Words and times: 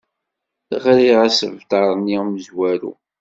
Ɣriɣ 0.83 1.17
asebter-nni 1.27 2.17
amezwaru. 2.21 2.93